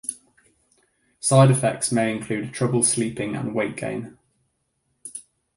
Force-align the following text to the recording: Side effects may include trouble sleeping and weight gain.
Side 1.19 1.51
effects 1.51 1.91
may 1.91 2.11
include 2.11 2.55
trouble 2.55 2.81
sleeping 2.81 3.35
and 3.35 3.53
weight 3.53 3.77
gain. 3.77 4.17